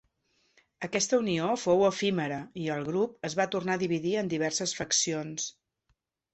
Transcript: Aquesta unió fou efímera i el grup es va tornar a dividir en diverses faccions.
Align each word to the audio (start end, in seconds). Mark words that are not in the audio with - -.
Aquesta 0.87 1.19
unió 1.23 1.49
fou 1.65 1.83
efímera 1.89 2.41
i 2.63 2.67
el 2.77 2.87
grup 2.89 3.31
es 3.31 3.37
va 3.43 3.49
tornar 3.57 3.79
a 3.79 3.85
dividir 3.85 4.17
en 4.25 4.35
diverses 4.35 4.77
faccions. 4.83 5.49